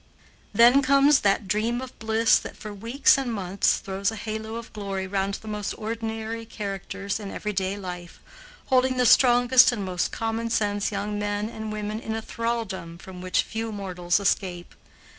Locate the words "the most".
5.35-5.73